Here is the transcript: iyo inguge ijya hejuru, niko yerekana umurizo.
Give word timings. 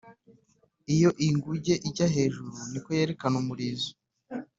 iyo 0.95 1.09
inguge 1.27 1.73
ijya 1.89 2.07
hejuru, 2.15 2.51
niko 2.71 2.89
yerekana 2.97 3.35
umurizo. 3.41 3.91